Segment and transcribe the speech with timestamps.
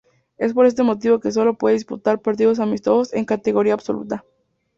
[0.39, 4.25] Es por este motivo que sólo puede disputar partidos amistosos en categoría absoluta.